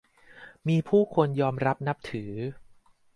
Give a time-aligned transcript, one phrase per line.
[0.67, 2.33] มีผู้คนยอมรับนับถือ